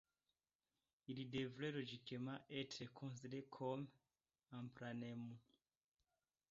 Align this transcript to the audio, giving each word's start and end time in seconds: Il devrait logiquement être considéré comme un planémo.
Il 1.09 1.29
devrait 1.29 1.71
logiquement 1.71 2.39
être 2.49 2.91
considéré 2.91 3.43
comme 3.51 3.87
un 4.51 4.65
planémo. 4.65 5.37